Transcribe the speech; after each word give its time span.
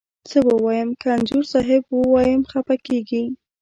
څه 0.29 0.39
ووایم، 0.47 0.89
که 1.01 1.07
انځور 1.15 1.43
صاحب 1.53 1.83
ووایم 1.89 2.41
خپه 2.51 2.75
کږې. 2.85 3.23